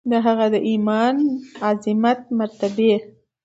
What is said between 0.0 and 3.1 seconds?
د هغه د ایمان، عظمت، مرتبې